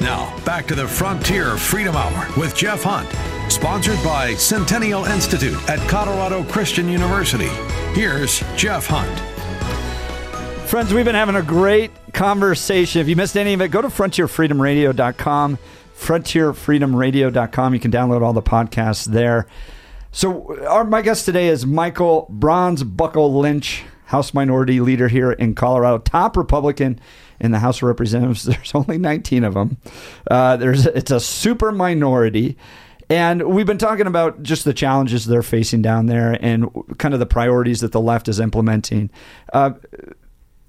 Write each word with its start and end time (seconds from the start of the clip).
Now, 0.00 0.38
back 0.44 0.66
to 0.66 0.74
the 0.74 0.86
Frontier 0.86 1.56
Freedom 1.56 1.96
Hour 1.96 2.28
with 2.38 2.54
Jeff 2.54 2.82
Hunt, 2.82 3.08
sponsored 3.50 4.02
by 4.04 4.34
Centennial 4.34 5.06
Institute 5.06 5.56
at 5.70 5.78
Colorado 5.88 6.44
Christian 6.44 6.86
University. 6.88 7.48
Here's 7.98 8.42
Jeff 8.56 8.86
Hunt. 8.86 9.18
Friends, 10.68 10.92
we've 10.92 11.06
been 11.06 11.14
having 11.14 11.36
a 11.36 11.42
great 11.42 11.92
conversation. 12.12 13.00
If 13.00 13.08
you 13.08 13.16
missed 13.16 13.38
any 13.38 13.54
of 13.54 13.62
it, 13.62 13.70
go 13.70 13.80
to 13.80 13.88
frontierfreedomradio.com. 13.88 15.58
Frontierfreedomradio.com. 15.96 17.74
You 17.74 17.80
can 17.80 17.90
download 17.90 18.20
all 18.20 18.34
the 18.34 18.42
podcasts 18.42 19.06
there. 19.06 19.46
So, 20.12 20.62
our, 20.66 20.84
my 20.84 21.00
guest 21.00 21.24
today 21.24 21.48
is 21.48 21.64
Michael 21.64 22.26
Bronze 22.28 22.82
Buckle 22.84 23.38
Lynch, 23.38 23.84
House 24.06 24.34
Minority 24.34 24.80
Leader 24.80 25.08
here 25.08 25.32
in 25.32 25.54
Colorado, 25.54 25.98
top 25.98 26.36
Republican 26.36 27.00
in 27.40 27.50
the 27.50 27.58
House 27.58 27.78
of 27.78 27.84
Representatives. 27.84 28.44
There's 28.44 28.72
only 28.74 28.98
19 28.98 29.44
of 29.44 29.54
them. 29.54 29.78
Uh, 30.30 30.56
there's 30.56 30.86
it's 30.86 31.10
a 31.10 31.20
super 31.20 31.72
minority. 31.72 32.56
And 33.08 33.42
we've 33.42 33.66
been 33.66 33.78
talking 33.78 34.06
about 34.06 34.42
just 34.42 34.64
the 34.64 34.74
challenges 34.74 35.26
they're 35.26 35.42
facing 35.42 35.80
down 35.80 36.06
there 36.06 36.36
and 36.40 36.68
kind 36.98 37.14
of 37.14 37.20
the 37.20 37.26
priorities 37.26 37.80
that 37.80 37.92
the 37.92 38.00
left 38.00 38.26
is 38.28 38.40
implementing. 38.40 39.10
Uh, 39.52 39.72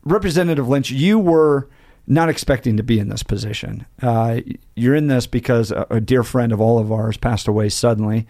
Representative 0.03 0.67
Lynch, 0.67 0.91
you 0.91 1.17
were 1.17 1.67
not 2.05 2.29
expecting 2.29 2.77
to 2.77 2.83
be 2.83 2.99
in 2.99 3.09
this 3.09 3.23
position. 3.23 3.85
Uh, 4.01 4.39
you're 4.75 4.95
in 4.95 5.07
this 5.07 5.27
because 5.27 5.71
a, 5.71 5.85
a, 5.89 5.99
dear 5.99 6.23
friend 6.23 6.53
of 6.53 6.61
all 6.61 6.79
of 6.79 6.91
ours 6.91 7.17
passed 7.17 7.47
away 7.47 7.67
suddenly, 7.67 8.25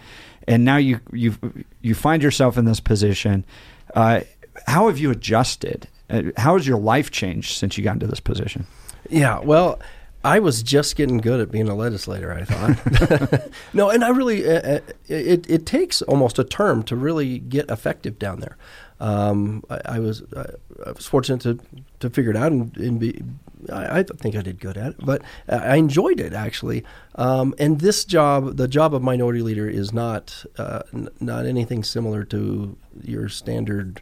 and 0.48 0.66
now 0.66 0.78
you 0.78 1.00
you 1.14 1.36
you 1.81 1.94
find 1.94 2.23
yourself 2.23 2.58
in 2.58 2.66
this 2.66 2.80
position. 2.80 3.45
Uh, 3.94 4.22
how 4.66 4.88
have 4.88 4.98
you 4.98 5.12
adjusted? 5.12 5.88
Uh, 6.09 6.23
how 6.38 6.55
has 6.55 6.67
your 6.67 6.79
life 6.79 7.11
changed 7.11 7.57
since 7.57 7.77
you 7.77 7.84
got 7.84 7.93
into 7.93 8.07
this 8.07 8.20
position? 8.20 8.66
Yeah, 9.09 9.39
well, 9.39 9.79
I 10.23 10.39
was 10.39 10.63
just 10.63 10.95
getting 10.95 11.20
good 11.20 11.39
at 11.39 11.52
being 11.52 11.70
a 11.70 11.75
legislator. 11.75 12.33
I 12.33 12.44
thought. 12.44 13.52
no, 13.73 13.89
and 13.89 14.03
I 14.03 14.09
really 14.09 14.47
uh, 14.47 14.59
uh, 14.59 14.80
it 15.08 15.49
it 15.49 15.66
takes 15.66 16.02
almost 16.02 16.39
a 16.39 16.44
term 16.44 16.83
to 16.83 16.95
really 16.95 17.39
get 17.39 17.69
effective 17.69 18.19
down 18.19 18.39
there. 18.39 18.58
Um, 18.99 19.64
I, 19.69 19.81
I, 19.86 19.99
was 19.99 20.23
I, 20.36 20.91
was 20.91 21.05
fortunate 21.05 21.41
to, 21.41 21.59
to 21.99 22.09
figure 22.09 22.31
it 22.31 22.38
out 22.38 22.52
and, 22.52 22.75
and 22.77 22.99
be. 22.99 23.21
I, 23.71 23.99
I, 23.99 24.03
think 24.03 24.36
I 24.36 24.42
did 24.42 24.59
good 24.59 24.77
at 24.77 24.92
it, 24.92 24.95
but 24.99 25.21
I 25.49 25.77
enjoyed 25.77 26.19
it 26.19 26.33
actually. 26.33 26.83
Um, 27.16 27.55
and 27.58 27.80
this 27.80 28.05
job, 28.05 28.58
the 28.58 28.67
job 28.67 28.94
of 28.94 29.02
minority 29.02 29.42
leader, 29.42 29.67
is 29.69 29.94
not 29.94 30.45
uh, 30.58 30.83
n- 30.94 31.09
not 31.19 31.45
anything 31.45 31.83
similar 31.83 32.23
to 32.25 32.77
your 33.02 33.30
standard 33.30 34.02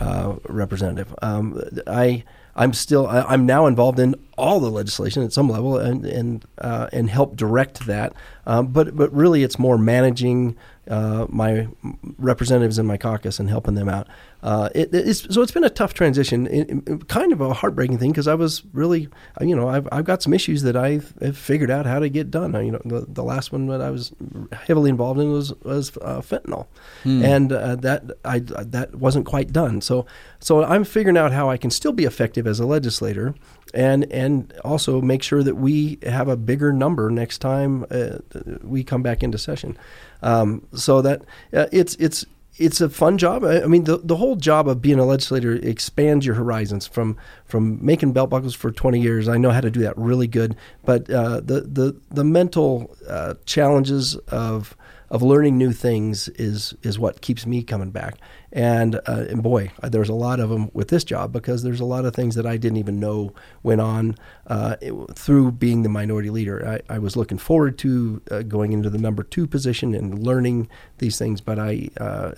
uh, 0.00 0.36
representative. 0.48 1.14
Um, 1.22 1.60
I 1.86 2.24
I'm 2.56 2.72
still 2.72 3.06
I, 3.06 3.34
am 3.34 3.46
now 3.46 3.66
involved 3.66 3.98
in 3.98 4.14
all 4.38 4.60
the 4.60 4.70
legislation 4.70 5.22
at 5.22 5.32
some 5.32 5.48
level 5.48 5.76
and 5.76 6.04
and 6.06 6.44
uh, 6.58 6.88
and 6.92 7.10
help 7.10 7.36
direct 7.36 7.86
that. 7.86 8.12
Um, 8.46 8.68
but 8.68 8.96
but 8.96 9.12
really, 9.12 9.42
it's 9.42 9.58
more 9.58 9.76
managing 9.76 10.56
uh, 10.88 11.26
my 11.28 11.68
representatives 12.16 12.78
in 12.78 12.86
my 12.86 12.96
caucus 12.96 13.38
and 13.38 13.48
helping 13.48 13.74
them 13.74 13.88
out. 13.88 14.08
Uh, 14.42 14.68
it, 14.74 14.88
it's, 14.94 15.34
so 15.34 15.42
it's 15.42 15.50
been 15.50 15.64
a 15.64 15.70
tough 15.70 15.92
transition, 15.92 16.46
it, 16.46 16.70
it, 16.70 17.08
kind 17.08 17.32
of 17.32 17.40
a 17.40 17.52
heartbreaking 17.52 17.98
thing 17.98 18.10
because 18.10 18.28
I 18.28 18.34
was 18.34 18.62
really, 18.72 19.08
you 19.40 19.54
know, 19.54 19.68
I've, 19.68 19.88
I've 19.90 20.04
got 20.04 20.22
some 20.22 20.32
issues 20.32 20.62
that 20.62 20.76
I've, 20.76 21.12
I've 21.20 21.36
figured 21.36 21.70
out 21.70 21.86
how 21.86 21.98
to 21.98 22.08
get 22.08 22.30
done. 22.30 22.54
You 22.64 22.72
know, 22.72 22.80
the, 22.84 23.04
the, 23.08 23.24
last 23.24 23.52
one 23.52 23.66
that 23.66 23.82
I 23.82 23.90
was 23.90 24.12
heavily 24.52 24.90
involved 24.90 25.20
in 25.20 25.30
was 25.32 25.52
was 25.64 25.94
uh, 25.98 26.20
fentanyl, 26.20 26.66
hmm. 27.02 27.22
and 27.22 27.52
uh, 27.52 27.76
that 27.76 28.04
I 28.24 28.38
that 28.38 28.94
wasn't 28.94 29.26
quite 29.26 29.52
done. 29.52 29.80
So 29.80 30.06
so 30.40 30.64
I'm 30.64 30.84
figuring 30.84 31.18
out 31.18 31.32
how 31.32 31.50
I 31.50 31.56
can 31.56 31.70
still 31.70 31.92
be 31.92 32.04
effective 32.04 32.46
as 32.46 32.60
a 32.60 32.66
legislator 32.66 33.34
and 33.74 34.10
and 34.10 34.27
also 34.64 35.00
make 35.00 35.22
sure 35.22 35.42
that 35.42 35.56
we 35.56 35.98
have 36.02 36.28
a 36.28 36.36
bigger 36.36 36.72
number 36.72 37.10
next 37.10 37.38
time 37.38 37.84
uh, 37.90 38.18
we 38.62 38.84
come 38.84 39.02
back 39.02 39.22
into 39.22 39.38
session. 39.38 39.76
Um, 40.22 40.66
so 40.74 41.02
that 41.02 41.22
uh, 41.52 41.66
it's 41.72 41.94
it's 41.96 42.24
it's 42.58 42.80
a 42.80 42.88
fun 42.88 43.18
job. 43.18 43.44
I 43.44 43.66
mean, 43.66 43.84
the, 43.84 43.98
the 43.98 44.16
whole 44.16 44.34
job 44.34 44.68
of 44.68 44.82
being 44.82 44.98
a 44.98 45.04
legislator 45.04 45.54
expands 45.54 46.26
your 46.26 46.34
horizons 46.34 46.86
from 46.86 47.16
from 47.44 47.84
making 47.84 48.12
belt 48.12 48.30
buckles 48.30 48.54
for 48.54 48.70
20 48.72 49.00
years. 49.00 49.28
I 49.28 49.38
know 49.38 49.50
how 49.50 49.60
to 49.60 49.70
do 49.70 49.80
that 49.80 49.96
really 49.96 50.26
good, 50.26 50.56
but 50.84 51.08
uh, 51.08 51.40
the 51.40 51.62
the 51.62 51.96
the 52.10 52.24
mental 52.24 52.94
uh, 53.08 53.34
challenges 53.46 54.16
of 54.28 54.76
of 55.10 55.22
learning 55.22 55.56
new 55.56 55.72
things 55.72 56.28
is 56.30 56.74
is 56.82 56.98
what 56.98 57.20
keeps 57.20 57.46
me 57.46 57.62
coming 57.62 57.90
back. 57.90 58.16
And 58.52 58.96
uh, 59.06 59.26
and 59.28 59.42
boy, 59.42 59.70
there's 59.82 60.08
a 60.08 60.14
lot 60.14 60.40
of 60.40 60.50
them 60.50 60.70
with 60.72 60.88
this 60.88 61.04
job 61.04 61.32
because 61.32 61.62
there's 61.62 61.80
a 61.80 61.84
lot 61.84 62.04
of 62.04 62.14
things 62.14 62.34
that 62.34 62.46
I 62.46 62.56
didn't 62.56 62.78
even 62.78 63.00
know 63.00 63.32
went 63.62 63.80
on 63.80 64.16
uh, 64.46 64.76
it, 64.80 64.92
through 65.14 65.52
being 65.52 65.82
the 65.82 65.88
minority 65.88 66.30
leader. 66.30 66.80
I, 66.88 66.94
I 66.94 66.98
was 66.98 67.16
looking 67.16 67.38
forward 67.38 67.78
to 67.78 68.22
uh, 68.30 68.42
going 68.42 68.72
into 68.72 68.90
the 68.90 68.98
number 68.98 69.22
two 69.22 69.46
position 69.46 69.94
and 69.94 70.18
learning 70.18 70.68
these 70.98 71.18
things, 71.18 71.40
but 71.40 71.58
I 71.58 71.90
uh, 71.98 72.32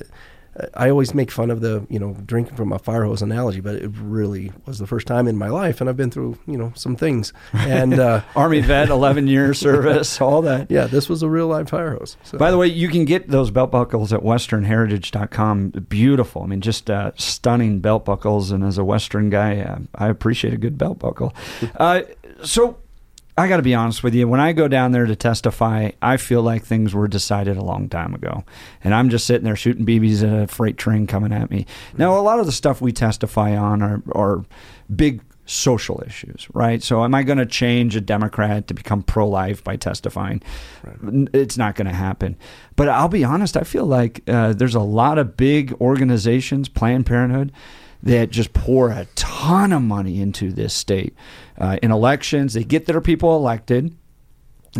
I 0.75 0.91
always 0.91 1.15
make 1.15 1.31
fun 1.31 1.50
of 1.50 1.61
the 1.61 1.87
you 1.88 1.99
know 1.99 2.15
drinking 2.27 2.56
from 2.56 2.72
a 2.72 2.78
fire 2.78 3.05
hose 3.05 3.22
analogy, 3.22 3.61
but 3.61 3.77
it 3.77 3.91
really 3.94 4.53
was 4.66 4.78
the 4.78 4.87
first 4.87 5.06
time 5.06 5.28
in 5.28 5.37
my 5.37 5.49
life, 5.49 5.81
and 5.81 5.88
I've 5.88 5.97
been 5.97 6.11
through 6.11 6.38
you 6.47 6.56
know 6.56 6.72
some 6.75 6.97
things. 6.97 7.33
And 7.53 7.99
uh, 7.99 8.22
Army 8.37 8.61
vet, 8.61 8.88
eleven 8.91 9.27
year 9.27 9.55
service, 9.55 10.21
all 10.21 10.43
that. 10.43 10.71
Yeah, 10.71 10.87
this 10.87 11.09
was 11.09 11.22
a 11.22 11.28
real 11.28 11.47
live 11.47 11.69
fire 11.69 11.97
hose. 11.97 12.16
So. 12.25 12.38
By 12.38 12.50
the 12.50 12.59
way, 12.59 12.66
you 12.66 12.88
can 12.88 13.05
get 13.05 13.28
those 13.28 13.50
belt 13.50 13.71
buckles 13.71 14.12
at 14.12 14.21
WesternHeritage.com. 14.21 15.71
Beautiful. 15.88 16.43
I 16.43 16.47
mean, 16.47 16.61
just 16.61 16.91
uh, 16.91 17.12
stunning 17.17 17.81
belt 17.81 18.05
buckles. 18.05 18.50
And 18.50 18.65
as 18.65 18.77
a 18.77 18.84
Western 18.84 19.31
guy, 19.31 19.61
uh, 19.61 19.78
I 19.94 20.09
appreciate 20.09 20.53
a 20.53 20.59
good 20.59 20.77
belt 20.77 20.99
buckle. 20.99 21.34
Uh, 21.77 22.03
so 22.43 22.78
I 23.40 23.48
got 23.48 23.56
to 23.56 23.62
be 23.62 23.74
honest 23.74 24.02
with 24.02 24.14
you. 24.14 24.28
When 24.28 24.38
I 24.38 24.52
go 24.52 24.68
down 24.68 24.92
there 24.92 25.06
to 25.06 25.16
testify, 25.16 25.92
I 26.02 26.18
feel 26.18 26.42
like 26.42 26.62
things 26.62 26.94
were 26.94 27.08
decided 27.08 27.56
a 27.56 27.64
long 27.64 27.88
time 27.88 28.14
ago. 28.14 28.44
And 28.84 28.94
I'm 28.94 29.08
just 29.08 29.26
sitting 29.26 29.44
there 29.44 29.56
shooting 29.56 29.86
BBs 29.86 30.22
at 30.22 30.42
a 30.42 30.46
freight 30.46 30.76
train 30.76 31.06
coming 31.06 31.32
at 31.32 31.50
me. 31.50 31.64
Now, 31.96 32.18
a 32.18 32.20
lot 32.20 32.38
of 32.38 32.44
the 32.44 32.52
stuff 32.52 32.82
we 32.82 32.92
testify 32.92 33.56
on 33.56 33.80
are, 33.80 34.02
are 34.12 34.44
big 34.94 35.22
social 35.46 36.02
issues, 36.06 36.48
right? 36.52 36.82
So, 36.82 37.02
am 37.02 37.14
I 37.14 37.22
going 37.22 37.38
to 37.38 37.46
change 37.46 37.96
a 37.96 38.00
Democrat 38.02 38.68
to 38.68 38.74
become 38.74 39.02
pro 39.02 39.26
life 39.26 39.64
by 39.64 39.76
testifying? 39.76 40.42
Right. 40.84 41.28
It's 41.32 41.56
not 41.56 41.76
going 41.76 41.88
to 41.88 41.94
happen. 41.94 42.36
But 42.76 42.90
I'll 42.90 43.08
be 43.08 43.24
honest, 43.24 43.56
I 43.56 43.62
feel 43.62 43.86
like 43.86 44.22
uh, 44.28 44.52
there's 44.52 44.74
a 44.74 44.80
lot 44.80 45.16
of 45.16 45.38
big 45.38 45.72
organizations, 45.80 46.68
Planned 46.68 47.06
Parenthood, 47.06 47.52
that 48.03 48.31
just 48.31 48.53
pour 48.53 48.91
a 48.91 49.06
ton 49.15 49.72
of 49.72 49.83
money 49.83 50.21
into 50.21 50.53
this 50.53 50.72
state 50.72 51.15
uh, 51.59 51.78
in 51.83 51.91
elections. 51.91 52.55
They 52.55 52.65
get 52.65 52.87
their 52.87 53.00
people 53.00 53.37
elected 53.37 53.97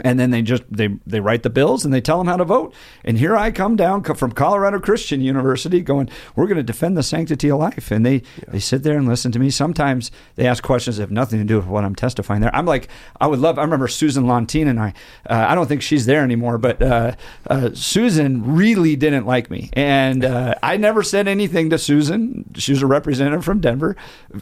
and 0.05 0.21
then 0.21 0.31
they 0.31 0.41
just 0.41 0.62
they 0.71 0.89
they 1.06 1.21
write 1.21 1.43
the 1.43 1.51
bills 1.51 1.84
and 1.84 1.93
they 1.93 2.01
tell 2.01 2.19
them 2.19 2.28
how 2.28 2.37
to 2.37 2.45
vote. 2.45 2.73
And 3.05 3.19
here 3.19 3.37
i 3.37 3.51
come 3.51 3.75
down 3.75 4.05
from 4.05 4.33
colorado 4.33 4.78
christian 4.78 5.21
university 5.21 5.81
going 5.81 6.09
we're 6.37 6.47
going 6.47 6.56
to 6.56 6.62
defend 6.62 6.97
the 6.97 7.03
sanctity 7.03 7.51
of 7.51 7.59
life. 7.59 7.91
And 7.91 8.06
they 8.06 8.15
yeah. 8.15 8.45
they 8.49 8.61
sit 8.61 8.83
there 8.83 8.97
and 8.97 9.09
listen 9.09 9.33
to 9.33 9.39
me. 9.39 9.51
Sometimes 9.51 10.11
they 10.37 10.47
ask 10.47 10.62
questions 10.62 10.97
that 10.97 11.03
have 11.03 11.11
nothing 11.11 11.41
to 11.41 11.45
do 11.45 11.56
with 11.56 11.67
what 11.67 11.84
i'm 11.84 11.95
testifying 11.95 12.41
there. 12.41 12.55
I'm 12.55 12.67
like 12.67 12.89
i 13.21 13.27
would 13.27 13.41
love 13.41 13.59
i 13.59 13.62
remember 13.62 13.89
susan 13.89 14.27
Lontine 14.27 14.69
and 14.69 14.78
i 14.78 14.95
uh, 15.28 15.47
i 15.49 15.55
don't 15.55 15.67
think 15.67 15.83
she's 15.83 16.07
there 16.07 16.22
anymore 16.22 16.57
but 16.59 16.81
uh, 16.81 17.12
uh, 17.49 17.71
susan 17.75 18.55
really 18.55 18.97
didn't 18.97 19.27
like 19.27 19.51
me. 19.51 19.71
And 19.72 20.25
uh, 20.25 20.55
i 20.62 20.77
never 20.77 21.03
said 21.03 21.27
anything 21.27 21.71
to 21.71 21.78
susan. 21.78 22.45
She 22.55 22.72
was 22.72 22.83
a 22.83 22.87
representative 22.87 23.45
from 23.45 23.61
denver. 23.61 23.97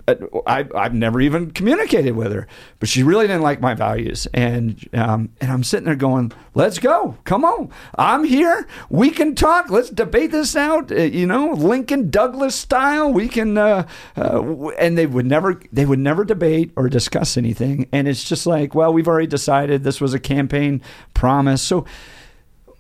Uh, 0.07 0.15
I, 0.47 0.67
i've 0.75 0.95
never 0.95 1.21
even 1.23 1.53
communicated 1.53 2.13
with 2.13 2.33
her 2.33 2.47
but 2.81 2.89
she 2.89 3.03
really 3.03 3.27
didn't 3.27 3.43
like 3.43 3.61
my 3.61 3.75
values. 3.75 4.27
And 4.33 4.89
um, 4.93 5.31
and 5.41 5.53
I'm 5.53 5.63
sitting 5.63 5.87
there 5.87 5.95
going, 5.95 6.33
let's 6.55 6.79
go. 6.79 7.17
Come 7.25 7.45
on. 7.45 7.71
I'm 7.97 8.25
here. 8.25 8.67
We 8.91 9.11
can 9.11 9.35
talk. 9.35 9.71
Let's 9.71 9.91
debate 9.91 10.33
this 10.33 10.57
out, 10.57 10.91
uh, 10.91 10.97
you 10.97 11.27
know, 11.27 11.53
Lincoln 11.53 12.11
Douglas 12.11 12.55
style. 12.55 13.13
We 13.13 13.29
can, 13.29 13.57
uh, 13.57 13.87
uh, 14.17 14.69
and 14.79 14.99
they 14.99 15.07
would 15.07 15.27
never, 15.27 15.61
they 15.73 15.87
would 15.87 15.99
never 15.99 16.25
debate 16.25 16.73
or 16.77 16.89
discuss 16.89 17.37
anything. 17.37 17.89
And 17.93 18.09
it's 18.09 18.25
just 18.25 18.47
like, 18.47 18.75
well, 18.75 18.93
we've 18.93 19.09
already 19.09 19.27
decided 19.27 19.85
this 19.85 20.01
was 20.01 20.15
a 20.15 20.19
campaign 20.19 20.83
promise. 21.15 21.63
So, 21.63 21.85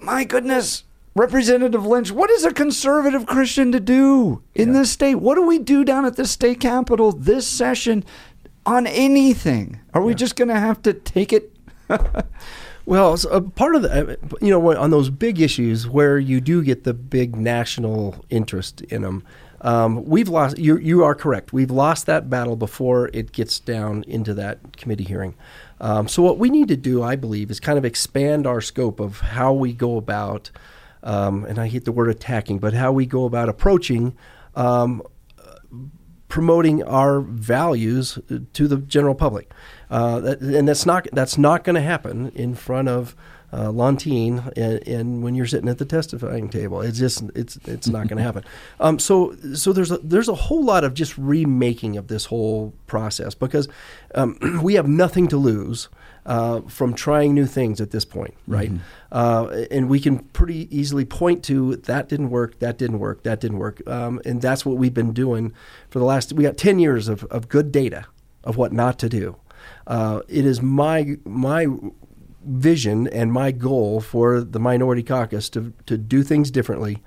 my 0.00 0.24
goodness, 0.24 0.84
Representative 1.14 1.84
Lynch, 1.84 2.10
what 2.12 2.30
is 2.30 2.44
a 2.44 2.52
conservative 2.52 3.26
Christian 3.26 3.72
to 3.72 3.80
do 3.80 4.42
in 4.54 4.68
yeah. 4.68 4.80
this 4.80 4.92
state? 4.92 5.16
What 5.16 5.34
do 5.34 5.42
we 5.46 5.58
do 5.58 5.84
down 5.84 6.04
at 6.04 6.16
the 6.16 6.26
state 6.26 6.60
capitol 6.60 7.12
this 7.12 7.46
session 7.46 8.04
on 8.64 8.86
anything? 8.86 9.80
Are 9.94 10.02
we 10.02 10.14
just 10.14 10.36
going 10.36 10.48
to 10.48 10.58
have 10.58 10.82
to 10.82 10.92
take 10.92 11.32
it 11.32 11.57
well, 12.86 13.16
so 13.16 13.30
a 13.30 13.40
part 13.40 13.74
of 13.74 13.82
the, 13.82 14.12
uh, 14.12 14.36
you 14.40 14.50
know, 14.50 14.76
on 14.76 14.90
those 14.90 15.10
big 15.10 15.40
issues 15.40 15.88
where 15.88 16.18
you 16.18 16.40
do 16.40 16.62
get 16.62 16.84
the 16.84 16.94
big 16.94 17.36
national 17.36 18.24
interest 18.30 18.82
in 18.82 19.02
them, 19.02 19.24
um, 19.60 20.04
we've 20.04 20.28
lost. 20.28 20.58
You, 20.58 20.78
you 20.78 21.02
are 21.02 21.14
correct. 21.14 21.52
We've 21.52 21.70
lost 21.70 22.06
that 22.06 22.30
battle 22.30 22.54
before 22.54 23.10
it 23.12 23.32
gets 23.32 23.58
down 23.58 24.04
into 24.06 24.32
that 24.34 24.76
committee 24.76 25.04
hearing. 25.04 25.34
Um, 25.80 26.08
so 26.08 26.22
what 26.22 26.38
we 26.38 26.50
need 26.50 26.68
to 26.68 26.76
do, 26.76 27.02
I 27.02 27.16
believe, 27.16 27.50
is 27.50 27.60
kind 27.60 27.78
of 27.78 27.84
expand 27.84 28.46
our 28.46 28.60
scope 28.60 29.00
of 29.00 29.20
how 29.20 29.52
we 29.52 29.72
go 29.72 29.96
about, 29.96 30.50
um, 31.02 31.44
and 31.44 31.58
I 31.58 31.68
hate 31.68 31.84
the 31.84 31.92
word 31.92 32.08
attacking, 32.08 32.58
but 32.58 32.72
how 32.72 32.92
we 32.92 33.06
go 33.06 33.24
about 33.24 33.48
approaching 33.48 34.16
um, 34.54 35.02
promoting 36.28 36.82
our 36.82 37.20
values 37.20 38.18
to 38.52 38.68
the 38.68 38.76
general 38.76 39.14
public. 39.14 39.50
Uh, 39.90 40.20
that, 40.20 40.40
and 40.40 40.68
that's 40.68 40.86
not 40.86 41.08
that's 41.12 41.38
not 41.38 41.64
going 41.64 41.74
to 41.74 41.80
happen 41.82 42.30
in 42.34 42.54
front 42.54 42.88
of 42.88 43.16
uh, 43.52 43.70
Lontine 43.70 44.52
and, 44.56 44.86
and, 44.86 45.22
when 45.22 45.34
you're 45.34 45.46
sitting 45.46 45.68
at 45.68 45.78
the 45.78 45.84
testifying 45.84 46.48
table. 46.48 46.80
It's 46.82 46.98
just 46.98 47.22
it's 47.34 47.56
it's 47.64 47.88
not 47.88 48.08
going 48.08 48.18
to 48.18 48.22
happen. 48.22 48.44
Um, 48.80 48.98
so 48.98 49.34
so 49.54 49.72
there's 49.72 49.90
a, 49.90 49.98
there's 49.98 50.28
a 50.28 50.34
whole 50.34 50.62
lot 50.62 50.84
of 50.84 50.94
just 50.94 51.16
remaking 51.18 51.96
of 51.96 52.06
this 52.08 52.26
whole 52.26 52.72
process 52.86 53.34
because 53.34 53.68
um, 54.14 54.38
we 54.62 54.74
have 54.74 54.86
nothing 54.86 55.28
to 55.28 55.36
lose. 55.36 55.88
Uh, 56.26 56.60
from 56.68 56.92
trying 56.92 57.32
new 57.32 57.46
things 57.46 57.80
at 57.80 57.90
this 57.90 58.04
point, 58.04 58.34
right? 58.46 58.68
Mm-hmm. 58.68 58.82
Uh, 59.10 59.64
and 59.70 59.88
we 59.88 59.98
can 59.98 60.18
pretty 60.18 60.68
easily 60.76 61.06
point 61.06 61.42
to 61.44 61.76
that 61.76 62.10
didn't 62.10 62.28
work, 62.28 62.58
that 62.58 62.76
didn't 62.76 62.98
work, 62.98 63.22
that 63.22 63.40
didn't 63.40 63.56
work, 63.56 63.80
um, 63.88 64.20
and 64.26 64.42
that's 64.42 64.66
what 64.66 64.76
we've 64.76 64.92
been 64.92 65.14
doing 65.14 65.54
for 65.88 66.00
the 66.00 66.04
last. 66.04 66.34
We 66.34 66.42
got 66.44 66.58
ten 66.58 66.78
years 66.78 67.08
of, 67.08 67.24
of 67.24 67.48
good 67.48 67.72
data 67.72 68.04
of 68.44 68.58
what 68.58 68.74
not 68.74 68.98
to 68.98 69.08
do. 69.08 69.36
Uh, 69.86 70.20
it 70.28 70.44
is 70.44 70.60
my 70.60 71.16
my 71.24 71.66
vision 72.48 73.06
and 73.06 73.32
my 73.32 73.52
goal 73.52 74.00
for 74.00 74.40
the 74.40 74.58
minority 74.58 75.02
caucus 75.02 75.48
to 75.50 75.72
to 75.86 75.98
do 75.98 76.22
things 76.22 76.50
differently, 76.50 77.02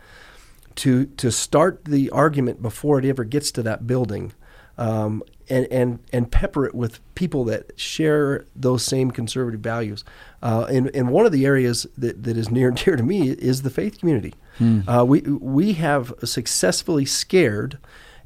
to 0.76 1.06
to 1.06 1.32
start 1.32 1.86
the 1.86 2.10
argument 2.12 2.62
before 2.62 3.00
it 3.00 3.06
ever 3.06 3.24
gets 3.24 3.52
to 3.52 3.64
that 3.64 3.88
building, 3.88 4.34
um, 4.78 5.24
and 5.50 5.66
and 5.72 6.00
and 6.14 6.32
pepper 6.32 6.66
it 6.66 6.76
with 6.76 7.00
people 7.16 7.44
that 7.46 7.72
share 7.80 8.46
those 8.56 8.84
same 8.84 9.12
conservative 9.12 9.62
values. 9.62 10.04
Uh, 10.44 10.66
and 10.70 10.92
and 10.96 11.10
one 11.10 11.26
of 11.26 11.32
the 11.32 11.46
areas 11.46 11.88
that, 11.98 12.24
that 12.24 12.38
is 12.38 12.50
near 12.52 12.70
and 12.70 12.78
dear 12.78 12.96
to 12.96 13.04
me 13.04 13.30
is 13.30 13.64
the 13.64 13.70
faith 13.70 14.00
community. 14.00 14.34
Hmm. 14.58 14.88
Uh, 14.88 15.04
we 15.04 15.22
we 15.22 15.74
have 15.74 16.14
successfully 16.24 17.06
scared 17.06 17.80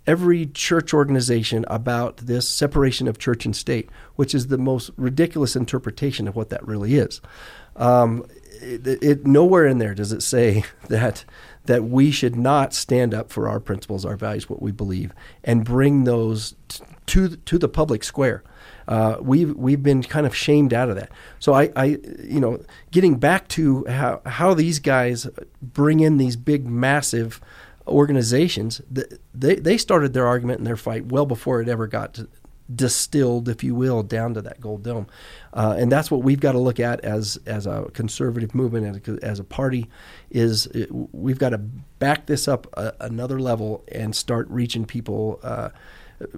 every 0.08 0.46
church 0.48 0.94
organization 0.94 1.66
about 1.68 2.18
this 2.18 2.48
separation 2.48 3.08
of 3.08 3.18
church 3.18 3.46
and 3.46 3.56
state, 3.56 3.90
which 4.16 4.36
is 4.36 4.48
the 4.48 4.58
most 4.58 4.92
ridiculous 4.98 5.56
interpretation 5.56 6.28
of 6.28 6.36
what 6.36 6.50
that 6.50 6.66
really 6.66 6.96
is. 6.96 7.22
Um, 7.76 8.26
it, 8.62 9.04
it, 9.04 9.28
nowhere 9.28 9.66
in 9.66 9.80
there 9.80 9.94
does 9.94 10.12
it 10.12 10.22
say 10.24 10.64
that 10.88 11.26
that 11.66 11.84
we 11.84 12.12
should 12.12 12.36
not 12.36 12.74
stand 12.74 13.12
up 13.14 13.32
for 13.32 13.50
our 13.50 13.60
principles, 13.60 14.06
our 14.06 14.16
values, 14.16 14.48
what 14.48 14.62
we 14.62 14.72
believe, 14.72 15.12
and 15.44 15.66
bring 15.66 16.04
those 16.04 16.56
t- 16.68 16.84
to 17.08 17.36
to 17.38 17.58
the 17.58 17.68
public 17.68 18.04
square. 18.04 18.44
Uh, 18.88 19.18
we've 19.20 19.56
we've 19.56 19.82
been 19.82 20.04
kind 20.04 20.26
of 20.26 20.36
shamed 20.36 20.74
out 20.74 20.90
of 20.90 20.96
that. 20.96 21.10
So 21.40 21.54
I, 21.54 21.72
I, 21.76 21.86
you 22.24 22.40
know, 22.40 22.64
getting 22.92 23.16
back 23.18 23.48
to 23.50 23.86
how 23.86 24.22
how 24.26 24.54
these 24.54 24.80
guys 24.80 25.28
bring 25.62 26.00
in 26.00 26.18
these 26.18 26.36
big, 26.36 26.68
massive 26.68 27.42
organizations, 27.88 28.82
they, 29.34 29.56
they 29.56 29.78
started 29.78 30.14
their 30.14 30.28
argument 30.28 30.60
and 30.60 30.68
their 30.68 30.78
fight 30.78 31.08
well 31.08 31.26
before 31.26 31.62
it 31.62 31.70
ever 31.70 31.88
got 31.88 32.16
to, 32.16 32.28
distilled, 32.74 33.48
if 33.48 33.64
you 33.64 33.76
will, 33.76 34.04
down 34.04 34.34
to 34.34 34.42
that 34.42 34.60
gold 34.60 34.84
dome. 34.84 35.08
Uh, 35.54 35.76
and 35.78 35.92
that's 35.92 36.10
what 36.10 36.24
we've 36.24 36.40
got 36.40 36.54
to 36.54 36.60
look 36.60 36.80
at 36.80 37.00
as 37.02 37.38
as 37.46 37.68
a 37.68 37.90
conservative 37.94 38.56
movement 38.56 39.08
and 39.08 39.24
as 39.24 39.40
a 39.40 39.44
party 39.44 39.88
is 40.32 40.66
it, 40.68 40.90
we've 41.14 41.40
got 41.40 41.50
to 41.50 41.58
back 41.58 42.26
this 42.26 42.48
up 42.48 42.68
a, 42.78 42.94
another 43.02 43.40
level 43.40 43.84
and 43.92 44.16
start 44.16 44.48
reaching 44.50 44.86
people. 44.86 45.40
Uh, 45.44 45.70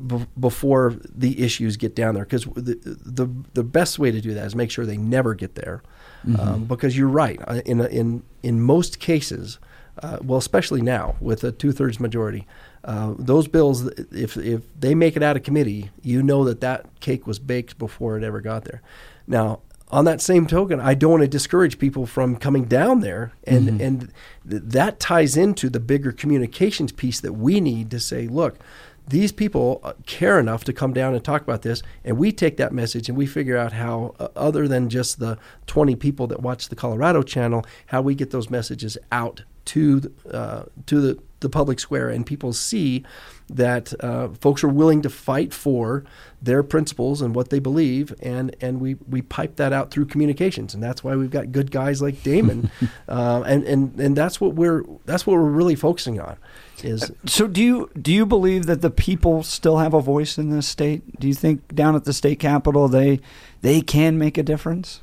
b- 0.08 0.26
before 0.40 0.96
the 1.04 1.42
issues 1.42 1.78
get 1.78 1.96
down 1.96 2.16
there, 2.16 2.26
because 2.26 2.46
the, 2.46 2.78
the 2.84 3.30
the 3.54 3.64
best 3.64 4.00
way 4.00 4.12
to 4.12 4.20
do 4.20 4.34
that 4.34 4.46
is 4.46 4.56
make 4.56 4.72
sure 4.72 4.86
they 4.86 4.98
never 4.98 5.34
get 5.34 5.56
there, 5.56 5.84
mm-hmm. 6.26 6.40
um, 6.40 6.66
because 6.66 6.98
you're 6.98 7.08
right. 7.08 7.40
Uh, 7.48 7.62
in 7.66 7.82
in 7.82 8.24
in 8.44 8.60
most 8.60 9.00
cases, 9.00 9.60
uh, 10.04 10.18
well, 10.24 10.38
especially 10.38 10.82
now 10.82 11.16
with 11.20 11.44
a 11.44 11.52
two 11.52 11.72
thirds 11.72 12.00
majority, 12.00 12.48
uh, 12.84 13.14
those 13.18 13.48
bills, 13.48 13.88
if 14.12 14.38
if 14.38 14.62
they 14.80 14.96
make 14.96 15.16
it 15.16 15.24
out 15.24 15.36
of 15.36 15.44
committee, 15.44 15.92
you 16.02 16.24
know 16.24 16.44
that 16.46 16.62
that 16.62 17.00
cake 17.00 17.28
was 17.28 17.40
baked 17.40 17.78
before 17.78 18.18
it 18.18 18.24
ever 18.24 18.42
got 18.42 18.64
there. 18.66 18.82
Now, 19.28 19.60
on 19.90 20.06
that 20.06 20.22
same 20.22 20.48
token, 20.48 20.80
I 20.80 20.94
don't 20.94 21.12
want 21.12 21.24
to 21.24 21.28
discourage 21.28 21.80
people 21.80 22.06
from 22.06 22.36
coming 22.36 22.66
down 22.66 23.02
there, 23.02 23.32
and 23.46 23.68
mm-hmm. 23.68 23.82
and 23.82 24.02
th- 24.50 24.62
that 24.66 25.00
ties 25.00 25.38
into 25.38 25.70
the 25.70 25.80
bigger 25.80 26.12
communications 26.12 26.92
piece 26.92 27.20
that 27.22 27.34
we 27.34 27.62
need 27.62 27.90
to 27.92 28.00
say, 28.00 28.28
look, 28.28 28.60
these 29.08 29.32
people 29.32 29.80
uh, 29.84 29.94
care 30.06 30.40
enough 30.40 30.66
to 30.66 30.74
come 30.74 30.94
down 30.94 31.14
and 31.14 31.24
talk 31.24 31.42
about 31.42 31.62
this, 31.62 31.82
and 32.04 32.18
we 32.18 32.32
take 32.32 32.58
that 32.58 32.74
message 32.74 33.08
and 33.08 33.18
we 33.18 33.26
figure 33.26 33.58
out 33.58 33.74
how, 33.74 34.14
uh, 34.20 34.28
other 34.36 34.68
than 34.68 34.90
just 34.90 35.20
the 35.20 35.38
20 35.68 35.96
people 35.96 36.28
that 36.28 36.42
watch 36.42 36.68
the 36.68 36.76
Colorado 36.76 37.24
channel, 37.24 37.66
how 37.88 38.02
we 38.02 38.14
get 38.14 38.32
those 38.32 38.50
messages 38.50 38.98
out 39.12 39.44
to 39.68 40.14
uh, 40.32 40.64
to 40.86 41.02
the, 41.02 41.20
the 41.42 41.50
public 41.50 41.80
square, 41.80 42.10
and 42.10 42.26
people 42.26 42.54
see 42.54 43.04
that 43.50 43.94
uh, 44.04 44.30
folks 44.30 44.64
are 44.64 44.70
willing 44.70 45.02
to 45.02 45.10
fight 45.10 45.54
for 45.54 46.04
their 46.42 46.64
principles 46.64 47.22
and 47.22 47.36
what 47.36 47.50
they 47.50 47.60
believe, 47.60 48.14
and 48.22 48.56
and 48.62 48.80
we, 48.82 48.96
we 49.08 49.22
pipe 49.22 49.58
that 49.58 49.74
out 49.74 49.92
through 49.92 50.06
communications, 50.06 50.74
and 50.74 50.82
that's 50.82 51.04
why 51.04 51.16
we've 51.16 51.32
got 51.32 51.52
good 51.52 51.72
guys 51.72 52.02
like 52.02 52.24
Damon, 52.24 52.72
uh, 53.08 53.44
and 53.46 53.64
and 53.64 54.00
and 54.00 54.16
that's 54.16 54.42
what 54.42 54.56
we're 54.56 54.84
that's 55.06 55.28
what 55.28 55.34
we're 55.34 55.44
really 55.44 55.76
focusing 55.76 56.20
on. 56.20 56.38
Is 56.84 57.12
so 57.26 57.48
do 57.48 57.62
you 57.64 57.90
do 58.00 58.14
you 58.14 58.26
believe 58.26 58.66
that 58.68 58.82
the 58.82 58.92
people 58.92 59.44
still 59.44 59.78
have 59.78 59.94
a 59.94 60.02
voice 60.02 60.38
in 60.38 60.50
this 60.50 60.68
state? 60.68 61.20
Do 61.20 61.28
you 61.28 61.34
think 61.34 61.74
down 61.76 61.96
at 61.96 62.06
the 62.06 62.14
state 62.14 62.40
capitol 62.40 62.88
they 62.88 63.20
they 63.62 63.82
can 63.82 64.18
make 64.18 64.38
a 64.38 64.44
difference? 64.44 65.02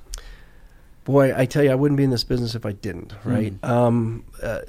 Boy, 1.04 1.36
I 1.36 1.46
tell 1.46 1.62
you, 1.62 1.70
I 1.70 1.74
wouldn't 1.74 1.98
be 1.98 2.04
in 2.04 2.10
this 2.10 2.24
business 2.24 2.54
if 2.54 2.64
I 2.64 2.72
didn't. 2.72 3.14
Right? 3.24 3.60
Mm. 3.60 3.68
Um, 3.68 4.24
uh, 4.42 4.60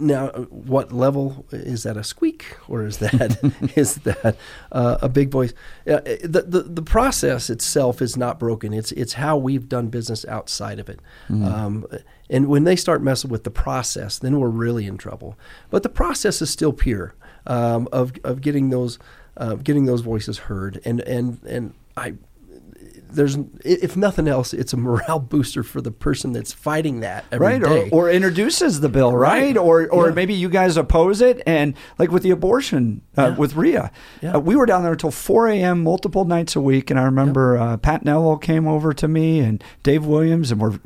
now, 0.00 0.28
what 0.28 0.92
level 0.92 1.44
is 1.52 1.82
that? 1.82 1.96
A 1.96 2.04
squeak, 2.04 2.56
or 2.68 2.86
is 2.86 2.98
that 2.98 3.38
is 3.76 3.96
that 3.96 4.36
uh, 4.72 4.98
a 5.02 5.08
big 5.08 5.30
voice? 5.30 5.52
Uh, 5.86 6.00
the, 6.22 6.44
the 6.46 6.62
the 6.62 6.82
process 6.82 7.50
itself 7.50 8.00
is 8.00 8.16
not 8.16 8.38
broken. 8.38 8.72
It's 8.72 8.92
it's 8.92 9.14
how 9.14 9.36
we've 9.36 9.68
done 9.68 9.88
business 9.88 10.24
outside 10.26 10.78
of 10.78 10.88
it. 10.88 11.00
Mm. 11.28 11.44
Um, 11.44 11.86
and 12.30 12.46
when 12.46 12.64
they 12.64 12.76
start 12.76 13.02
messing 13.02 13.30
with 13.30 13.44
the 13.44 13.50
process, 13.50 14.18
then 14.18 14.40
we're 14.40 14.48
really 14.48 14.86
in 14.86 14.96
trouble. 14.96 15.36
But 15.70 15.82
the 15.82 15.90
process 15.90 16.40
is 16.40 16.50
still 16.50 16.72
pure 16.72 17.14
um, 17.46 17.88
of 17.92 18.12
of 18.24 18.40
getting 18.40 18.70
those 18.70 18.98
uh, 19.36 19.56
getting 19.56 19.84
those 19.84 20.00
voices 20.00 20.38
heard. 20.38 20.80
And 20.84 21.00
and 21.02 21.42
and 21.44 21.74
I 21.96 22.14
there's 23.14 23.36
if 23.64 23.96
nothing 23.96 24.28
else, 24.28 24.52
it's 24.52 24.72
a 24.72 24.76
morale 24.76 25.18
booster 25.30 25.62
for 25.62 25.80
the 25.80 25.90
person 25.90 26.32
that's 26.32 26.52
fighting 26.52 27.00
that 27.00 27.24
right, 27.32 27.62
or, 27.62 27.88
or, 27.90 28.10
introduces 28.10 28.80
the 28.80 28.88
bill, 28.88 29.16
right? 29.16 29.42
right. 29.42 29.56
Or 29.56 29.88
or 29.88 30.08
yeah. 30.08 30.14
maybe 30.14 30.34
you 30.34 30.48
guys 30.48 30.76
oppose 30.76 31.20
it, 31.20 31.42
and 31.46 31.74
like 31.98 32.10
with 32.10 32.22
the 32.22 32.30
abortion 32.30 33.02
uh, 33.16 33.28
yeah. 33.28 33.36
with 33.36 33.54
RHEA, 33.54 33.90
yeah. 34.22 34.34
uh, 34.34 34.38
we 34.38 34.56
were 34.56 34.66
down 34.66 34.82
there 34.82 34.92
until 34.92 35.10
4 35.10 35.48
a.m. 35.48 35.82
multiple 35.82 36.24
nights 36.24 36.56
a 36.56 36.60
week, 36.60 36.90
and 36.90 36.98
I 36.98 37.04
remember 37.04 37.56
uh, 37.56 37.76
Pat 37.76 38.04
Neville 38.04 38.38
came 38.38 38.66
over 38.66 38.92
to 38.92 39.08
me 39.08 39.40
and 39.40 39.62
Dave 39.82 40.04
Williams, 40.04 40.50
and 40.50 40.60
we're 40.60 40.78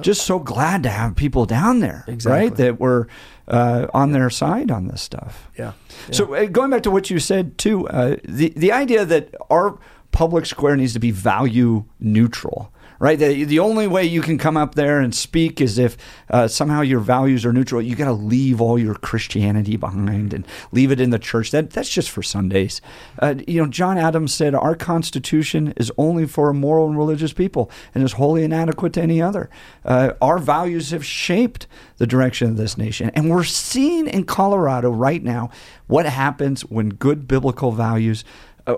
just 0.00 0.24
so 0.24 0.38
glad 0.38 0.82
to 0.82 0.88
have 0.88 1.16
people 1.16 1.46
down 1.46 1.80
there, 1.80 2.04
exactly. 2.06 2.48
right? 2.48 2.56
That 2.56 2.80
were 2.80 3.08
uh, 3.48 3.86
on 3.92 4.12
their 4.12 4.30
side 4.30 4.70
on 4.70 4.88
this 4.88 5.02
stuff. 5.02 5.50
Yeah. 5.58 5.72
yeah. 6.08 6.14
So 6.14 6.34
uh, 6.34 6.46
going 6.46 6.70
back 6.70 6.82
to 6.84 6.90
what 6.90 7.10
you 7.10 7.18
said 7.18 7.58
too, 7.58 7.88
uh, 7.88 8.16
the 8.24 8.52
the 8.56 8.72
idea 8.72 9.04
that 9.04 9.34
our 9.50 9.78
public 10.12 10.46
square 10.46 10.76
needs 10.76 10.92
to 10.92 11.00
be 11.00 11.10
value 11.10 11.84
neutral 11.98 12.72
right? 13.02 13.18
The, 13.18 13.58
only 13.58 13.88
way 13.88 14.04
you 14.04 14.22
can 14.22 14.38
come 14.38 14.56
up 14.56 14.76
there 14.76 15.00
and 15.00 15.12
speak 15.12 15.60
is 15.60 15.76
if 15.76 15.96
uh, 16.30 16.46
somehow 16.46 16.82
your 16.82 17.00
values 17.00 17.44
are 17.44 17.52
neutral. 17.52 17.82
You 17.82 17.96
got 17.96 18.04
to 18.04 18.12
leave 18.12 18.60
all 18.60 18.78
your 18.78 18.94
Christianity 18.94 19.76
behind 19.76 20.32
and 20.32 20.46
leave 20.70 20.92
it 20.92 21.00
in 21.00 21.10
the 21.10 21.18
church. 21.18 21.50
That 21.50 21.70
that's 21.70 21.90
just 21.90 22.10
for 22.10 22.22
Sundays. 22.22 22.80
Uh, 23.18 23.34
you 23.48 23.60
know, 23.60 23.68
John 23.68 23.98
Adams 23.98 24.32
said 24.32 24.54
our 24.54 24.76
Constitution 24.76 25.74
is 25.76 25.90
only 25.98 26.26
for 26.26 26.48
a 26.48 26.54
moral 26.54 26.86
and 26.86 26.96
religious 26.96 27.32
people 27.32 27.72
and 27.92 28.04
is 28.04 28.12
wholly 28.12 28.44
inadequate 28.44 28.92
to 28.92 29.02
any 29.02 29.20
other. 29.20 29.50
Uh, 29.84 30.12
our 30.22 30.38
values 30.38 30.92
have 30.92 31.04
shaped 31.04 31.66
the 31.96 32.06
direction 32.06 32.50
of 32.50 32.56
this 32.56 32.78
nation, 32.78 33.10
and 33.14 33.28
we're 33.28 33.42
seeing 33.42 34.06
in 34.06 34.22
Colorado 34.22 34.92
right 34.92 35.24
now 35.24 35.50
what 35.88 36.06
happens 36.06 36.62
when 36.66 36.90
good 36.90 37.26
biblical 37.26 37.72
values 37.72 38.24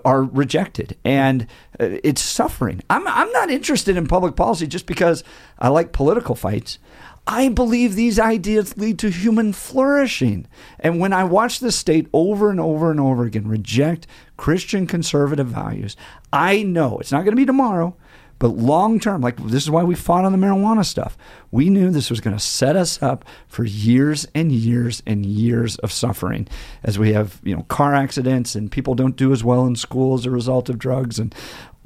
are 0.05 0.23
rejected 0.23 0.97
and 1.05 1.43
uh, 1.79 1.99
it's 2.03 2.23
suffering. 2.23 2.83
I'm, 2.89 3.07
I'm 3.07 3.31
not 3.33 3.51
interested 3.51 3.97
in 3.97 4.07
public 4.07 4.37
policy 4.37 4.67
just 4.67 4.87
because 4.87 5.25
I 5.59 5.69
like 5.69 5.93
political 5.93 6.35
fights. 6.35 6.79
I 7.27 7.49
believe 7.49 7.95
these 7.95 8.19
ideas 8.19 8.77
lead 8.77 8.99
to 8.99 9.09
human 9.09 9.55
flourishing. 9.55 10.47
And 10.79 11.01
when 11.01 11.15
I 11.15 11.25
watch 11.25 11.59
the 11.59 11.73
state 11.73 12.07
over 12.13 12.51
and 12.51 12.61
over 12.61 12.91
and 12.91 13.01
over 13.01 13.25
again 13.25 13.49
reject 13.49 14.07
Christian 14.37 14.87
conservative 14.87 15.47
values, 15.47 15.97
I 16.33 16.63
know 16.63 16.99
it's 16.99 17.13
not 17.13 17.25
going 17.25 17.33
to 17.33 17.37
be 17.37 17.47
tomorrow. 17.47 17.97
But 18.45 18.59
long 18.59 19.01
term, 19.01 19.23
like 19.23 19.39
this 19.39 19.63
is 19.63 19.71
why 19.71 19.85
we 19.85 19.95
fought 19.95 20.27
on 20.27 20.33
the 20.33 20.37
marijuana 20.37 20.85
stuff. 20.85 21.17
We 21.51 21.71
knew 21.71 21.89
this 21.89 22.11
was 22.11 22.21
going 22.21 22.37
to 22.37 22.43
set 22.43 22.77
us 22.77 23.03
up 23.03 23.25
for 23.49 23.65
years 23.65 24.27
and 24.35 24.53
years 24.53 25.03
and 25.07 25.25
years 25.25 25.77
of 25.79 25.91
suffering 25.91 26.47
as 26.83 26.99
we 26.99 27.15
have, 27.15 27.41
you 27.43 27.57
know, 27.57 27.63
car 27.63 27.95
accidents 27.95 28.55
and 28.55 28.71
people 28.71 28.95
don't 28.95 29.17
do 29.17 29.33
as 29.33 29.43
well 29.43 29.65
in 29.65 29.77
school 29.77 30.13
as 30.13 30.27
a 30.27 30.31
result 30.31 30.69
of 30.69 30.79
drugs 30.79 31.19
and 31.19 31.35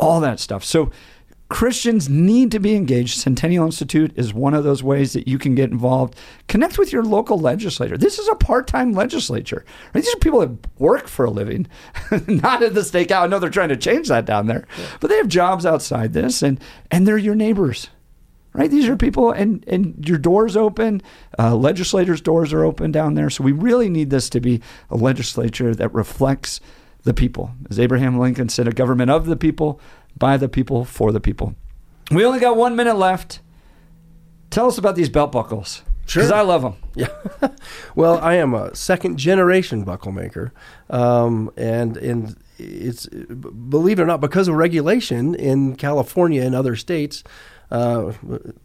all 0.01 0.19
that 0.19 0.41
stuff. 0.41 0.65
So 0.65 0.91
Christians 1.49 2.11
need 2.11 2.51
to 2.51 2.59
be 2.59 2.77
engaged. 2.77 3.19
Centennial 3.19 3.65
Institute 3.65 4.13
is 4.17 4.35
one 4.35 4.53
of 4.53 4.65
those 4.65 4.83
ways 4.83 5.15
that 5.15 5.27
you 5.27 5.39
can 5.39 5.55
get 5.55 5.71
involved. 5.71 6.15
Connect 6.47 6.77
with 6.77 6.93
your 6.93 7.03
local 7.03 7.39
legislator. 7.39 7.97
This 7.97 8.19
is 8.19 8.29
a 8.29 8.35
part-time 8.35 8.93
legislature. 8.93 9.65
Right? 9.95 10.05
These 10.05 10.15
are 10.15 10.19
people 10.19 10.41
that 10.41 10.59
work 10.79 11.09
for 11.09 11.25
a 11.25 11.31
living, 11.31 11.67
not 12.27 12.63
at 12.63 12.75
the 12.75 12.85
stake 12.85 13.11
out. 13.11 13.25
I 13.25 13.27
know 13.29 13.39
they're 13.39 13.49
trying 13.49 13.71
to 13.71 13.79
change 13.79 14.09
that 14.09 14.27
down 14.27 14.47
there, 14.47 14.67
yeah. 14.79 14.87
but 15.01 15.09
they 15.09 15.17
have 15.17 15.29
jobs 15.29 15.65
outside 15.65 16.13
this, 16.13 16.43
and 16.43 16.61
and 16.91 17.07
they're 17.07 17.17
your 17.17 17.35
neighbors. 17.35 17.89
Right? 18.53 18.71
These 18.71 18.89
are 18.89 18.97
people, 18.97 19.31
and 19.31 19.65
and 19.67 20.07
your 20.07 20.19
doors 20.19 20.55
open. 20.55 21.01
Uh, 21.39 21.55
legislators' 21.55 22.21
doors 22.21 22.53
are 22.53 22.65
open 22.65 22.93
down 22.93 23.15
there. 23.15 23.31
So 23.31 23.43
we 23.43 23.53
really 23.53 23.89
need 23.89 24.11
this 24.11 24.29
to 24.31 24.41
be 24.41 24.61
a 24.91 24.97
legislature 24.97 25.75
that 25.75 25.95
reflects 25.95 26.61
the 27.05 27.15
people, 27.15 27.53
as 27.71 27.79
Abraham 27.79 28.19
Lincoln 28.19 28.49
said, 28.49 28.69
a 28.69 28.73
government 28.73 29.11
of 29.11 29.27
the 29.27 29.37
people 29.37 29.81
by 30.19 30.37
the 30.37 30.49
people, 30.49 30.85
for 30.85 31.13
the 31.13 31.21
people. 31.21 31.55
We 32.11 32.25
only 32.25 32.41
got 32.41 32.57
one 32.57 32.77
minute 32.77 32.97
left. 32.97 33.41
Tell 34.51 34.67
us 34.67 34.79
about 34.79 34.97
these 34.97 35.09
belt 35.09 35.31
buckles. 35.31 35.83
Sure. 36.07 36.23
Because 36.23 36.33
I 36.33 36.41
love 36.41 36.63
them. 36.63 36.77
Yeah. 36.95 37.09
well, 37.95 38.19
I 38.19 38.35
am 38.35 38.55
a 38.55 38.75
second 38.75 39.19
generation 39.19 39.85
buckle 39.85 40.11
maker. 40.11 40.53
Um, 40.91 41.53
and, 41.57 41.97
and 41.97 42.35
it's, 42.59 43.07
believe 43.07 44.01
it 44.01 44.03
or 44.03 44.07
not, 44.07 44.21
because 44.21 44.49
of 44.49 44.57
regulation 44.57 45.37
in 45.37 45.77
California 45.77 46.43
and 46.43 46.57
other 46.57 46.75
states, 46.75 47.23
uh, 47.71 48.11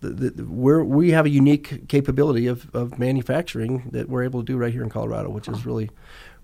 where 0.01 0.83
we 0.83 1.11
have 1.11 1.25
a 1.27 1.29
unique 1.29 1.87
capability 1.89 2.47
of, 2.47 2.73
of 2.73 2.97
manufacturing 2.97 3.89
that 3.91 4.09
we're 4.09 4.23
able 4.23 4.39
to 4.39 4.45
do 4.45 4.57
right 4.57 4.73
here 4.73 4.81
in 4.81 4.89
Colorado, 4.89 5.29
which 5.29 5.47
is 5.47 5.63
really, 5.63 5.91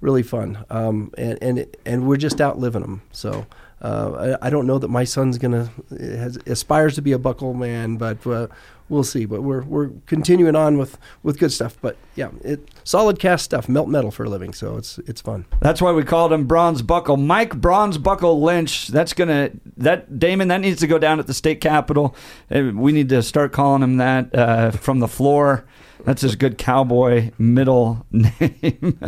really 0.01 0.21
fun. 0.21 0.63
Um, 0.69 1.11
and, 1.17 1.39
and, 1.41 1.65
and 1.85 2.07
we're 2.07 2.17
just 2.17 2.39
outliving 2.39 2.81
them. 2.81 3.01
So 3.11 3.47
uh, 3.81 4.35
I, 4.41 4.47
I, 4.47 4.49
don't 4.49 4.67
know 4.67 4.77
that 4.77 4.89
my 4.89 5.05
son's 5.05 5.37
gonna 5.37 5.71
has, 5.89 6.37
aspires 6.45 6.95
to 6.95 7.01
be 7.01 7.13
a 7.13 7.19
buckle 7.19 7.53
man, 7.53 7.95
but 7.95 8.25
uh, 8.27 8.47
we'll 8.89 9.03
see. 9.03 9.25
But 9.25 9.43
we're 9.43 9.63
we're 9.63 9.89
continuing 10.05 10.55
on 10.55 10.77
with, 10.77 10.97
with 11.23 11.39
good 11.39 11.51
stuff. 11.51 11.77
But 11.81 11.97
yeah, 12.15 12.29
it 12.43 12.69
solid 12.83 13.19
cast 13.19 13.45
stuff, 13.45 13.69
melt 13.69 13.87
metal 13.87 14.11
for 14.11 14.25
a 14.25 14.29
living, 14.29 14.53
so 14.53 14.77
it's 14.77 14.97
it's 14.99 15.21
fun. 15.21 15.45
That's 15.61 15.81
why 15.81 15.91
we 15.91 16.03
called 16.03 16.33
him 16.33 16.45
Bronze 16.45 16.81
Buckle, 16.81 17.17
Mike 17.17 17.55
Bronze 17.55 17.97
Buckle 17.97 18.41
Lynch. 18.41 18.87
That's 18.87 19.13
gonna 19.13 19.51
that 19.77 20.19
Damon 20.19 20.47
that 20.49 20.61
needs 20.61 20.79
to 20.81 20.87
go 20.87 20.99
down 20.99 21.19
at 21.19 21.27
the 21.27 21.33
state 21.33 21.61
capitol. 21.61 22.15
We 22.49 22.91
need 22.91 23.09
to 23.09 23.23
start 23.23 23.51
calling 23.51 23.83
him 23.83 23.97
that 23.97 24.35
uh, 24.35 24.71
from 24.71 24.99
the 24.99 25.07
floor. 25.07 25.65
That's 26.05 26.21
his 26.21 26.35
good 26.35 26.57
cowboy 26.57 27.31
middle 27.37 28.05
name. 28.11 28.99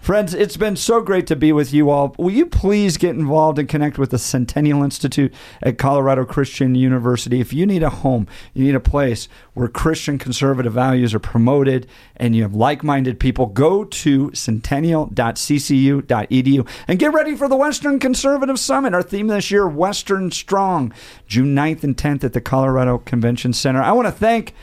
Friends, 0.00 0.32
it's 0.32 0.56
been 0.56 0.76
so 0.76 1.00
great 1.00 1.26
to 1.26 1.36
be 1.36 1.52
with 1.52 1.72
you 1.72 1.90
all. 1.90 2.14
Will 2.18 2.30
you 2.30 2.46
please 2.46 2.96
get 2.96 3.16
involved 3.16 3.58
and 3.58 3.68
connect 3.68 3.98
with 3.98 4.10
the 4.10 4.18
Centennial 4.18 4.82
Institute 4.82 5.34
at 5.62 5.78
Colorado 5.78 6.24
Christian 6.24 6.74
University? 6.74 7.40
If 7.40 7.52
you 7.52 7.66
need 7.66 7.82
a 7.82 7.90
home, 7.90 8.28
you 8.54 8.64
need 8.64 8.74
a 8.74 8.80
place 8.80 9.25
where 9.54 9.68
Christian 9.68 10.18
conservative 10.18 10.72
values 10.72 11.14
are 11.14 11.18
promoted 11.18 11.86
and 12.16 12.36
you 12.36 12.42
have 12.42 12.54
like 12.54 12.84
minded 12.84 13.20
people, 13.20 13.46
go 13.46 13.84
to 13.84 14.30
centennial.ccu.edu 14.30 16.68
and 16.88 16.98
get 16.98 17.12
ready 17.12 17.36
for 17.36 17.48
the 17.48 17.56
Western 17.56 17.98
Conservative 17.98 18.58
Summit. 18.58 18.94
Our 18.94 19.02
theme 19.02 19.26
this 19.28 19.50
year, 19.50 19.68
Western 19.68 20.30
Strong, 20.30 20.94
June 21.26 21.54
9th 21.54 21.84
and 21.84 21.96
10th 21.96 22.24
at 22.24 22.32
the 22.32 22.40
Colorado 22.40 22.96
Convention 22.98 23.52
Center. 23.52 23.82
I 23.82 23.92
want 23.92 24.06
to 24.06 24.12
thank 24.12 24.54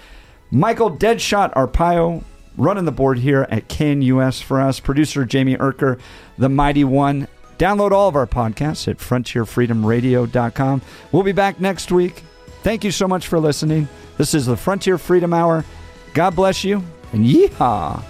Michael 0.51 0.96
Deadshot 0.96 1.53
Arpaio 1.53 2.24
running 2.58 2.86
the 2.86 2.91
board 2.91 3.20
here 3.20 3.48
at 3.50 3.67
KNUS 3.67 4.41
for 4.41 4.62
us. 4.62 4.79
Producer 4.79 5.25
Jamie 5.25 5.58
Erker, 5.58 6.00
the 6.38 6.50
mighty 6.50 6.84
one. 6.84 7.27
Download 7.58 7.91
all 7.91 8.10
of 8.10 8.15
our 8.15 8.27
podcasts 8.27 8.88
at 8.88 8.98
frontierfreedomradio.com. 8.98 10.82
We'll 11.12 11.24
be 11.24 11.32
back 11.32 11.60
next 11.60 11.91
week. 11.91 12.24
Thank 12.63 12.84
you 12.86 12.91
so 12.91 13.08
much 13.08 13.27
for 13.27 13.39
listening. 13.39 13.89
This 14.17 14.34
is 14.34 14.46
the 14.46 14.55
Frontier 14.55 14.98
Freedom 14.98 15.34
Hour. 15.34 15.65
God 16.13 16.36
bless 16.36 16.63
you 16.63 16.82
and 17.12 17.25
yeehaw. 17.25 18.01